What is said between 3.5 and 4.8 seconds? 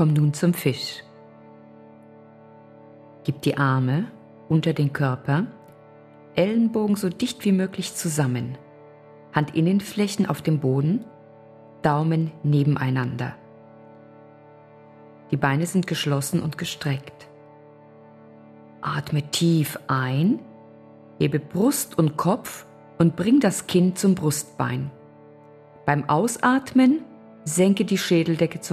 Arme unter